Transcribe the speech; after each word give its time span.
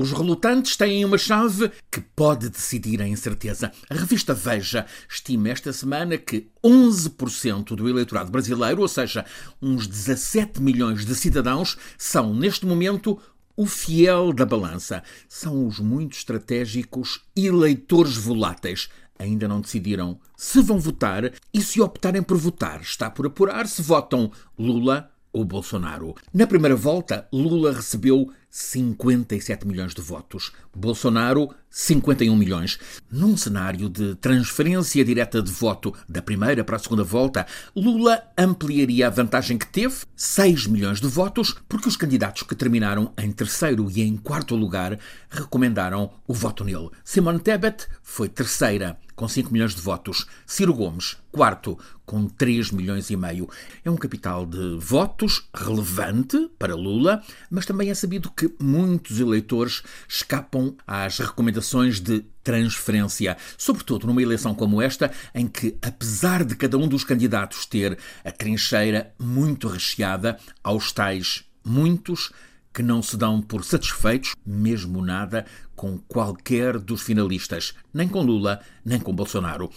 Os 0.00 0.12
relutantes 0.12 0.76
têm 0.76 1.04
uma 1.04 1.18
chave 1.18 1.72
que 1.90 2.00
pode 2.00 2.48
decidir 2.48 3.02
a 3.02 3.08
incerteza. 3.08 3.72
A 3.90 3.94
revista 3.94 4.32
Veja 4.32 4.86
estima 5.10 5.48
esta 5.48 5.72
semana 5.72 6.16
que 6.16 6.48
11% 6.62 7.74
do 7.74 7.88
eleitorado 7.88 8.30
brasileiro, 8.30 8.82
ou 8.82 8.86
seja, 8.86 9.26
uns 9.60 9.88
17 9.88 10.62
milhões 10.62 11.04
de 11.04 11.16
cidadãos, 11.16 11.76
são 11.98 12.32
neste 12.32 12.64
momento 12.64 13.20
o 13.56 13.66
fiel 13.66 14.32
da 14.32 14.46
balança. 14.46 15.02
São 15.28 15.66
os 15.66 15.80
muito 15.80 16.16
estratégicos 16.16 17.22
eleitores 17.34 18.16
voláteis 18.16 18.88
ainda 19.18 19.48
não 19.48 19.60
decidiram 19.60 20.20
se 20.36 20.62
vão 20.62 20.78
votar 20.78 21.32
e 21.52 21.60
se 21.60 21.80
optarem 21.80 22.22
por 22.22 22.36
votar. 22.36 22.80
Está 22.82 23.10
por 23.10 23.26
apurar 23.26 23.66
se 23.66 23.82
votam 23.82 24.30
Lula 24.56 25.10
ou 25.32 25.44
Bolsonaro. 25.44 26.14
Na 26.32 26.46
primeira 26.46 26.76
volta, 26.76 27.28
Lula 27.32 27.72
recebeu 27.72 28.30
57 28.50 29.66
milhões 29.66 29.94
de 29.94 30.00
votos, 30.00 30.52
Bolsonaro 30.74 31.54
51 31.70 32.34
milhões. 32.34 32.78
Num 33.10 33.36
cenário 33.36 33.88
de 33.88 34.14
transferência 34.16 35.04
direta 35.04 35.42
de 35.42 35.50
voto 35.50 35.94
da 36.08 36.22
primeira 36.22 36.64
para 36.64 36.76
a 36.76 36.78
segunda 36.78 37.04
volta, 37.04 37.46
Lula 37.74 38.22
ampliaria 38.36 39.06
a 39.06 39.10
vantagem 39.10 39.58
que 39.58 39.66
teve, 39.66 39.96
6 40.16 40.66
milhões 40.66 41.00
de 41.00 41.06
votos, 41.06 41.54
porque 41.68 41.88
os 41.88 41.96
candidatos 41.96 42.42
que 42.42 42.54
terminaram 42.54 43.12
em 43.18 43.30
terceiro 43.30 43.90
e 43.90 44.02
em 44.02 44.16
quarto 44.16 44.56
lugar 44.56 44.98
recomendaram 45.28 46.10
o 46.26 46.34
voto 46.34 46.64
nele. 46.64 46.90
Simone 47.04 47.38
Tebet 47.38 47.86
foi 48.02 48.28
terceira, 48.28 48.98
com 49.14 49.28
5 49.28 49.52
milhões 49.52 49.74
de 49.74 49.80
votos. 49.80 50.26
Ciro 50.46 50.72
Gomes, 50.72 51.16
quarto, 51.32 51.78
com 52.06 52.26
3 52.28 52.70
milhões 52.70 53.10
e 53.10 53.16
meio. 53.16 53.48
É 53.84 53.90
um 53.90 53.96
capital 53.96 54.46
de 54.46 54.78
votos 54.78 55.48
relevante 55.52 56.48
para 56.58 56.74
Lula, 56.74 57.22
mas 57.50 57.66
também 57.66 57.90
é 57.90 57.94
sabido 57.94 58.30
que 58.38 58.54
muitos 58.62 59.18
eleitores 59.18 59.82
escapam 60.08 60.76
às 60.86 61.18
recomendações 61.18 61.98
de 61.98 62.24
transferência, 62.44 63.36
sobretudo 63.58 64.06
numa 64.06 64.22
eleição 64.22 64.54
como 64.54 64.80
esta, 64.80 65.10
em 65.34 65.48
que, 65.48 65.76
apesar 65.82 66.44
de 66.44 66.54
cada 66.54 66.78
um 66.78 66.86
dos 66.86 67.02
candidatos 67.02 67.66
ter 67.66 67.98
a 68.24 68.30
trincheira 68.30 69.12
muito 69.18 69.66
recheada, 69.66 70.38
aos 70.62 70.92
tais 70.92 71.44
muitos 71.64 72.30
que 72.72 72.82
não 72.82 73.02
se 73.02 73.16
dão 73.16 73.42
por 73.42 73.64
satisfeitos, 73.64 74.36
mesmo 74.46 75.04
nada, 75.04 75.44
com 75.74 75.98
qualquer 75.98 76.78
dos 76.78 77.02
finalistas, 77.02 77.74
nem 77.92 78.06
com 78.06 78.22
Lula, 78.22 78.60
nem 78.84 79.00
com 79.00 79.12
Bolsonaro. 79.12 79.68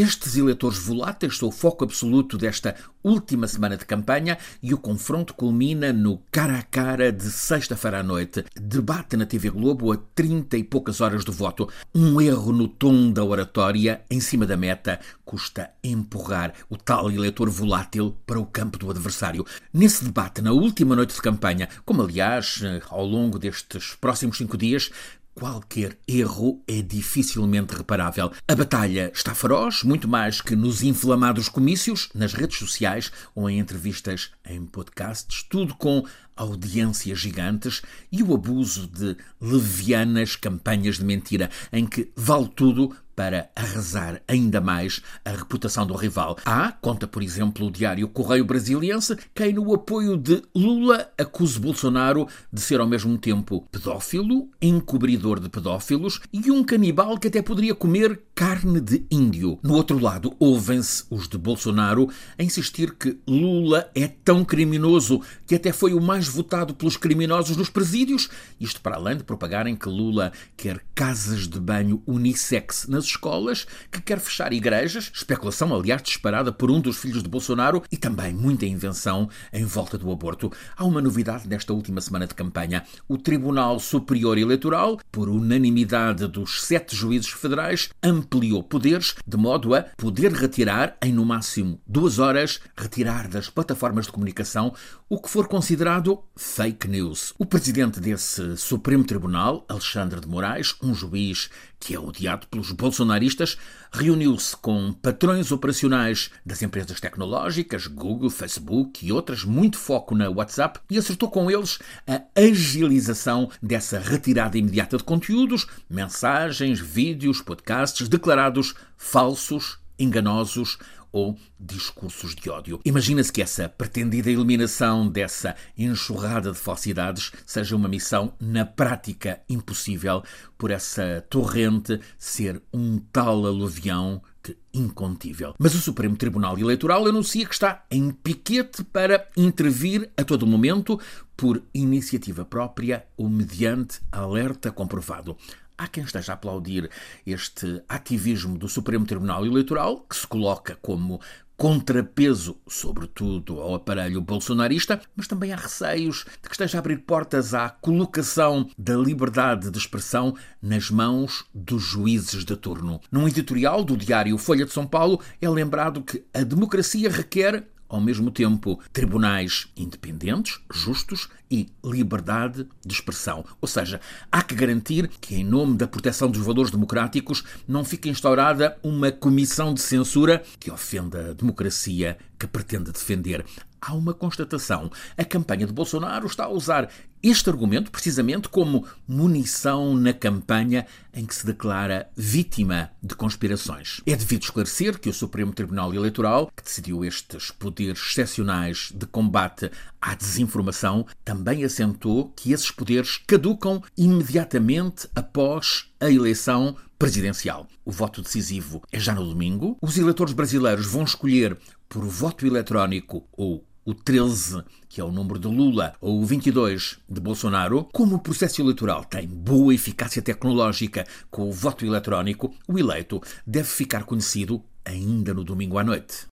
Estes 0.00 0.36
eleitores 0.36 0.78
voláteis 0.78 1.38
são 1.38 1.48
o 1.48 1.50
foco 1.50 1.82
absoluto 1.82 2.38
desta 2.38 2.76
última 3.02 3.48
semana 3.48 3.76
de 3.76 3.84
campanha 3.84 4.38
e 4.62 4.72
o 4.72 4.78
confronto 4.78 5.34
culmina 5.34 5.92
no 5.92 6.22
cara 6.30 6.58
a 6.58 6.62
cara 6.62 7.10
de 7.10 7.28
sexta-feira 7.28 7.98
à 7.98 8.02
noite. 8.04 8.44
Debate 8.54 9.16
na 9.16 9.26
TV 9.26 9.50
Globo 9.50 9.90
a 9.90 9.96
30 10.14 10.56
e 10.56 10.62
poucas 10.62 11.00
horas 11.00 11.24
do 11.24 11.32
voto. 11.32 11.68
Um 11.92 12.20
erro 12.20 12.52
no 12.52 12.68
tom 12.68 13.10
da 13.10 13.24
oratória 13.24 14.02
em 14.08 14.20
cima 14.20 14.46
da 14.46 14.56
meta 14.56 15.00
custa 15.24 15.70
empurrar 15.82 16.54
o 16.70 16.76
tal 16.76 17.10
eleitor 17.10 17.50
volátil 17.50 18.16
para 18.24 18.38
o 18.38 18.46
campo 18.46 18.78
do 18.78 18.90
adversário. 18.90 19.44
Nesse 19.72 20.04
debate, 20.04 20.40
na 20.40 20.52
última 20.52 20.94
noite 20.94 21.14
de 21.14 21.22
campanha, 21.22 21.68
como 21.84 22.02
aliás 22.02 22.62
ao 22.88 23.04
longo 23.04 23.36
destes 23.36 23.96
próximos 24.00 24.38
cinco 24.38 24.56
dias, 24.56 24.92
Qualquer 25.38 25.96
erro 26.08 26.64
é 26.66 26.82
dificilmente 26.82 27.72
reparável. 27.72 28.32
A 28.48 28.56
batalha 28.56 29.12
está 29.14 29.36
feroz, 29.36 29.84
muito 29.84 30.08
mais 30.08 30.40
que 30.40 30.56
nos 30.56 30.82
inflamados 30.82 31.48
comícios, 31.48 32.08
nas 32.12 32.32
redes 32.32 32.58
sociais 32.58 33.12
ou 33.36 33.48
em 33.48 33.60
entrevistas 33.60 34.32
em 34.44 34.66
podcasts, 34.66 35.44
tudo 35.48 35.76
com 35.76 36.04
audiências 36.36 37.20
gigantes 37.20 37.82
e 38.10 38.20
o 38.20 38.34
abuso 38.34 38.88
de 38.88 39.16
levianas 39.40 40.34
campanhas 40.34 40.96
de 40.96 41.04
mentira, 41.04 41.48
em 41.72 41.86
que 41.86 42.10
vale 42.16 42.48
tudo 42.48 42.92
para 43.18 43.50
arrasar 43.56 44.22
ainda 44.28 44.60
mais 44.60 45.02
a 45.24 45.30
reputação 45.30 45.84
do 45.84 45.96
rival. 45.96 46.36
Há, 46.46 46.70
conta 46.70 47.04
por 47.04 47.20
exemplo 47.20 47.66
o 47.66 47.70
diário 47.70 48.06
Correio 48.06 48.44
Brasiliense, 48.44 49.16
quem 49.34 49.52
no 49.52 49.74
apoio 49.74 50.16
de 50.16 50.40
Lula 50.54 51.10
acuse 51.18 51.58
Bolsonaro 51.58 52.28
de 52.52 52.60
ser 52.60 52.78
ao 52.78 52.86
mesmo 52.86 53.18
tempo 53.18 53.66
pedófilo, 53.72 54.48
encobridor 54.62 55.40
de 55.40 55.48
pedófilos 55.48 56.20
e 56.32 56.48
um 56.48 56.62
canibal 56.62 57.18
que 57.18 57.26
até 57.26 57.42
poderia 57.42 57.74
comer 57.74 58.22
carne 58.38 58.80
de 58.80 59.04
índio. 59.10 59.58
No 59.64 59.74
outro 59.74 59.98
lado, 59.98 60.32
ouvem-se 60.38 61.02
os 61.10 61.26
de 61.26 61.36
Bolsonaro 61.36 62.08
a 62.38 62.42
insistir 62.44 62.94
que 62.94 63.18
Lula 63.26 63.90
é 63.96 64.06
tão 64.06 64.44
criminoso 64.44 65.20
que 65.44 65.56
até 65.56 65.72
foi 65.72 65.92
o 65.92 66.00
mais 66.00 66.28
votado 66.28 66.72
pelos 66.72 66.96
criminosos 66.96 67.56
nos 67.56 67.68
presídios, 67.68 68.28
isto 68.60 68.80
para 68.80 68.94
além 68.94 69.16
de 69.16 69.24
propagarem 69.24 69.74
que 69.74 69.88
Lula 69.88 70.30
quer 70.56 70.80
casas 70.94 71.48
de 71.48 71.58
banho 71.58 72.00
unissex 72.06 72.86
nas 72.86 73.06
escolas, 73.06 73.66
que 73.90 74.00
quer 74.00 74.20
fechar 74.20 74.52
igrejas, 74.52 75.10
especulação, 75.12 75.74
aliás, 75.74 76.00
disparada 76.00 76.52
por 76.52 76.70
um 76.70 76.80
dos 76.80 76.96
filhos 76.96 77.24
de 77.24 77.28
Bolsonaro, 77.28 77.82
e 77.90 77.96
também 77.96 78.32
muita 78.32 78.64
invenção 78.64 79.28
em 79.52 79.64
volta 79.64 79.98
do 79.98 80.12
aborto. 80.12 80.52
Há 80.76 80.84
uma 80.84 81.02
novidade 81.02 81.48
nesta 81.48 81.72
última 81.72 82.00
semana 82.00 82.28
de 82.28 82.36
campanha. 82.36 82.84
O 83.08 83.18
Tribunal 83.18 83.80
Superior 83.80 84.38
Eleitoral, 84.38 85.00
por 85.10 85.28
unanimidade 85.28 86.28
dos 86.28 86.62
sete 86.62 86.94
juízes 86.94 87.30
federais, 87.30 87.88
ampliou 88.00 88.27
poderes 88.68 89.14
de 89.26 89.36
modo 89.36 89.74
a 89.74 89.82
poder 89.96 90.32
retirar, 90.32 90.96
em 91.02 91.12
no 91.12 91.24
máximo 91.24 91.80
duas 91.86 92.18
horas, 92.18 92.60
retirar 92.76 93.28
das 93.28 93.48
plataformas 93.48 94.06
de 94.06 94.12
comunicação 94.12 94.74
o 95.08 95.20
que 95.20 95.30
for 95.30 95.48
considerado 95.48 96.22
fake 96.36 96.86
news. 96.86 97.32
O 97.38 97.46
presidente 97.46 97.98
desse 98.00 98.56
Supremo 98.56 99.04
Tribunal, 99.04 99.64
Alexandre 99.68 100.20
de 100.20 100.28
Moraes, 100.28 100.74
um 100.82 100.94
juiz 100.94 101.48
que 101.80 101.94
é 101.94 102.00
odiado 102.00 102.46
pelos 102.48 102.72
bolsonaristas, 102.72 103.56
reuniu-se 103.92 104.56
com 104.56 104.92
patrões 104.92 105.52
operacionais 105.52 106.30
das 106.44 106.60
empresas 106.60 107.00
tecnológicas, 107.00 107.86
Google, 107.86 108.30
Facebook 108.30 109.06
e 109.06 109.12
outras, 109.12 109.44
muito 109.44 109.78
foco 109.78 110.14
na 110.14 110.28
WhatsApp, 110.28 110.80
e 110.90 110.98
acertou 110.98 111.30
com 111.30 111.50
eles 111.50 111.78
a 112.06 112.22
agilização 112.38 113.50
dessa 113.62 113.98
retirada 113.98 114.58
imediata 114.58 114.96
de 114.96 115.04
conteúdos, 115.04 115.66
mensagens, 115.88 116.80
vídeos, 116.80 117.40
podcasts 117.40 118.08
declarados 118.18 118.74
falsos, 118.96 119.78
enganosos, 119.98 120.78
ou 121.12 121.38
discursos 121.58 122.34
de 122.34 122.50
ódio. 122.50 122.80
Imagina-se 122.84 123.32
que 123.32 123.42
essa 123.42 123.68
pretendida 123.68 124.30
eliminação 124.30 125.08
dessa 125.08 125.56
enxurrada 125.76 126.52
de 126.52 126.58
falsidades 126.58 127.32
seja 127.46 127.76
uma 127.76 127.88
missão 127.88 128.34
na 128.40 128.64
prática 128.64 129.40
impossível 129.48 130.22
por 130.56 130.70
essa 130.70 131.24
torrente 131.28 132.00
ser 132.18 132.62
um 132.72 132.98
tal 133.12 133.46
aluvião 133.46 134.22
que 134.42 134.56
incontível. 134.72 135.54
Mas 135.58 135.74
o 135.74 135.78
Supremo 135.78 136.16
Tribunal 136.16 136.58
Eleitoral 136.58 137.06
anuncia 137.06 137.46
que 137.46 137.54
está 137.54 137.84
em 137.90 138.10
piquete 138.10 138.84
para 138.84 139.26
intervir 139.36 140.10
a 140.16 140.24
todo 140.24 140.46
momento 140.46 141.00
por 141.36 141.62
iniciativa 141.72 142.44
própria 142.44 143.06
ou 143.16 143.28
mediante 143.28 144.00
alerta 144.12 144.70
comprovado. 144.70 145.36
Há 145.78 145.86
quem 145.86 146.02
esteja 146.02 146.32
a 146.32 146.34
aplaudir 146.34 146.90
este 147.24 147.80
ativismo 147.88 148.58
do 148.58 148.68
Supremo 148.68 149.06
Tribunal 149.06 149.46
Eleitoral, 149.46 150.00
que 150.00 150.16
se 150.16 150.26
coloca 150.26 150.76
como 150.82 151.20
contrapeso, 151.56 152.56
sobretudo 152.68 153.60
ao 153.60 153.76
aparelho 153.76 154.20
bolsonarista, 154.20 155.00
mas 155.14 155.28
também 155.28 155.52
há 155.52 155.56
receios 155.56 156.24
de 156.42 156.48
que 156.48 156.54
esteja 156.54 156.78
a 156.78 156.80
abrir 156.80 156.98
portas 156.98 157.54
à 157.54 157.68
colocação 157.68 158.68
da 158.76 158.96
liberdade 158.96 159.70
de 159.70 159.78
expressão 159.78 160.34
nas 160.60 160.90
mãos 160.90 161.44
dos 161.54 161.82
juízes 161.82 162.44
de 162.44 162.56
turno. 162.56 163.00
Num 163.10 163.28
editorial 163.28 163.84
do 163.84 163.96
diário 163.96 164.36
Folha 164.36 164.64
de 164.64 164.72
São 164.72 164.86
Paulo 164.86 165.20
é 165.40 165.48
lembrado 165.48 166.02
que 166.02 166.24
a 166.34 166.42
democracia 166.42 167.08
requer 167.08 167.68
ao 167.88 168.00
mesmo 168.00 168.30
tempo, 168.30 168.78
tribunais 168.92 169.68
independentes, 169.76 170.60
justos 170.72 171.28
e 171.50 171.68
liberdade 171.84 172.66
de 172.84 172.92
expressão. 172.92 173.44
Ou 173.60 173.66
seja, 173.66 174.00
há 174.30 174.42
que 174.42 174.54
garantir 174.54 175.08
que, 175.20 175.36
em 175.36 175.44
nome 175.44 175.76
da 175.76 175.88
proteção 175.88 176.30
dos 176.30 176.44
valores 176.44 176.70
democráticos, 176.70 177.42
não 177.66 177.84
fique 177.84 178.08
instaurada 178.08 178.76
uma 178.82 179.10
comissão 179.10 179.72
de 179.72 179.80
censura 179.80 180.42
que 180.60 180.70
ofenda 180.70 181.30
a 181.30 181.32
democracia 181.32 182.18
que 182.38 182.46
pretende 182.46 182.92
defender 182.92 183.44
há 183.80 183.94
uma 183.94 184.14
constatação. 184.14 184.90
A 185.16 185.24
campanha 185.24 185.66
de 185.66 185.72
Bolsonaro 185.72 186.26
está 186.26 186.44
a 186.44 186.50
usar 186.50 186.88
este 187.22 187.50
argumento 187.50 187.90
precisamente 187.90 188.48
como 188.48 188.86
munição 189.06 189.94
na 189.94 190.12
campanha 190.12 190.86
em 191.12 191.26
que 191.26 191.34
se 191.34 191.44
declara 191.44 192.08
vítima 192.16 192.90
de 193.02 193.14
conspirações. 193.14 194.00
É 194.06 194.14
devido 194.14 194.42
esclarecer 194.42 194.98
que 195.00 195.08
o 195.08 195.14
Supremo 195.14 195.52
Tribunal 195.52 195.92
Eleitoral, 195.92 196.50
que 196.54 196.62
decidiu 196.62 197.04
estes 197.04 197.50
poderes 197.50 198.00
excepcionais 198.00 198.92
de 198.94 199.06
combate 199.06 199.70
à 200.00 200.14
desinformação, 200.14 201.06
também 201.24 201.64
assentou 201.64 202.32
que 202.36 202.52
esses 202.52 202.70
poderes 202.70 203.18
caducam 203.26 203.82
imediatamente 203.96 205.08
após 205.14 205.90
a 206.00 206.08
eleição 206.10 206.76
presidencial. 206.98 207.66
O 207.84 207.92
voto 207.92 208.22
decisivo 208.22 208.82
é 208.92 208.98
já 208.98 209.14
no 209.14 209.28
domingo. 209.28 209.76
Os 209.80 209.96
eleitores 209.98 210.34
brasileiros 210.34 210.86
vão 210.86 211.04
escolher 211.04 211.56
por 211.88 212.04
voto 212.04 212.46
eletrónico 212.46 213.26
ou 213.32 213.64
o 213.88 213.94
13, 213.94 214.64
que 214.86 215.00
é 215.00 215.04
o 215.04 215.10
número 215.10 215.38
de 215.38 215.48
Lula, 215.48 215.94
ou 215.98 216.20
o 216.20 216.26
22 216.26 216.98
de 217.08 217.20
Bolsonaro, 217.22 217.88
como 217.90 218.16
o 218.16 218.18
processo 218.18 218.60
eleitoral 218.60 219.02
tem 219.02 219.26
boa 219.26 219.74
eficácia 219.74 220.20
tecnológica 220.20 221.06
com 221.30 221.48
o 221.48 221.52
voto 221.52 221.86
eletrónico, 221.86 222.54
o 222.68 222.78
eleito 222.78 223.18
deve 223.46 223.66
ficar 223.66 224.04
conhecido 224.04 224.62
ainda 224.84 225.32
no 225.32 225.42
domingo 225.42 225.78
à 225.78 225.84
noite. 225.84 226.26